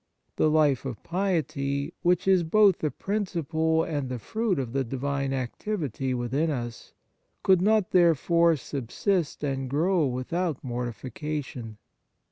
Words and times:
The 0.35 0.49
life 0.49 0.83
of 0.83 1.03
piety, 1.03 1.93
which 2.01 2.27
is 2.27 2.41
both 2.41 2.79
the 2.79 2.89
principle 2.89 3.83
and 3.83 4.09
the 4.09 4.17
fruit 4.17 4.57
of 4.57 4.73
the 4.73 4.83
divine 4.83 5.31
activity 5.31 6.15
within 6.15 6.49
us, 6.49 6.93
could 7.43 7.61
not 7.61 7.91
therefore 7.91 8.55
subsist 8.55 9.43
and 9.43 9.69
grow 9.69 10.07
with 10.07 10.33
out 10.33 10.63
mortification. 10.63 11.77